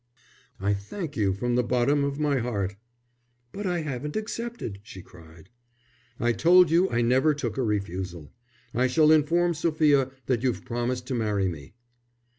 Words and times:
"I 0.59 0.73
thank 0.73 1.15
you 1.15 1.31
from 1.31 1.53
the 1.53 1.61
bottom 1.63 2.03
of 2.03 2.17
my 2.19 2.39
heart." 2.39 2.75
"But 3.51 3.67
I 3.67 3.81
haven't 3.81 4.15
accepted," 4.15 4.79
she 4.81 5.03
cried. 5.03 5.51
"I 6.19 6.31
told 6.31 6.71
you 6.71 6.89
I 6.89 7.03
never 7.03 7.35
took 7.35 7.55
a 7.55 7.61
refusal; 7.63 8.33
I 8.73 8.87
shall 8.87 9.11
inform 9.11 9.53
Sophia 9.53 10.09
that 10.25 10.41
you've 10.41 10.65
promised 10.65 11.05
to 11.09 11.13
marry 11.13 11.47
me." 11.47 11.75